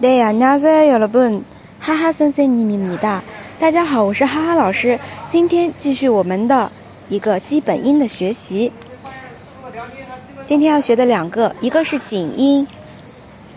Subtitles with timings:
[0.00, 1.42] 对呀，안녕하세요了분
[1.80, 3.22] 哈哈森森尼米米哒。
[3.58, 4.98] 大家好，我是哈哈老师。
[5.30, 6.70] 今天继续我们的
[7.08, 8.72] 一个基本音的学习。
[10.44, 12.66] 今天要学的两个，一个是紧音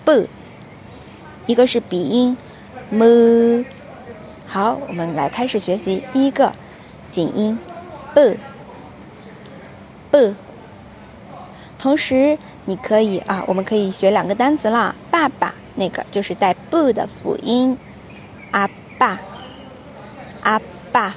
[0.05, 0.27] b，
[1.45, 2.37] 一个是鼻音
[2.89, 3.63] m。
[4.45, 6.53] 好，我们来开始学习第一个
[7.09, 7.57] 紧音
[8.13, 8.37] b
[10.11, 10.35] b。
[11.77, 15.53] 同时，你可以啊，我们可以学两个单词啦，爸爸。
[15.74, 17.76] 那个就是带 “bu” 的辅音，
[18.50, 18.68] 阿
[18.98, 19.20] 爸，
[20.42, 20.60] 阿
[20.92, 21.14] 爸。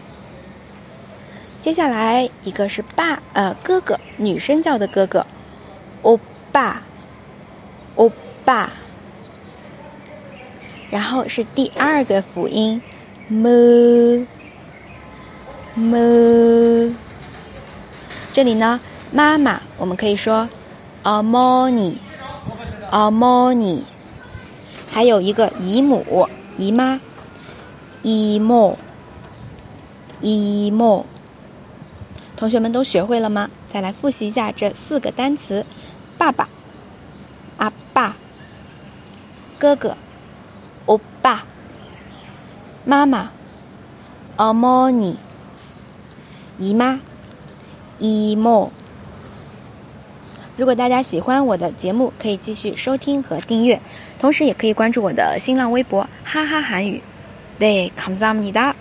[1.61, 5.25] 接下来一个是爸，呃，哥哥，女生叫的哥哥，
[6.03, 6.19] 欧
[6.51, 6.83] 巴，
[7.95, 8.11] 欧
[8.45, 8.69] 巴。
[10.91, 12.81] 然后是第二个辅音
[13.29, 14.27] ，mu，mu。
[18.31, 18.79] 这里呢，
[19.11, 20.47] 妈妈，我们可以说
[21.03, 21.97] ，a m o n i
[22.91, 23.83] a m o n i
[24.95, 27.01] 还有一个姨母、姨妈、
[28.01, 28.77] 姨母、
[30.21, 31.05] 姨母，
[32.37, 33.49] 同学们都学会了吗？
[33.67, 35.65] 再来复习一下这四个单词：
[36.17, 36.47] 爸爸、
[37.57, 38.15] 阿爸、
[39.59, 39.97] 哥哥、
[40.85, 41.43] 欧巴、
[42.85, 43.31] 妈妈、
[44.37, 45.17] 阿莫尼、
[46.57, 47.01] 姨妈、
[47.99, 48.71] 姨母。
[50.56, 53.80] 如果大家喜欢我的节目，可以继续收听和订阅，
[54.18, 57.00] 同时也可以关注我的新浪微博“哈哈韩语”。
[57.58, 58.74] 对，감사합니다。